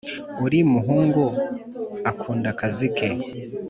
[0.45, 1.23] uri muhungu
[2.11, 3.07] akunda akazi ke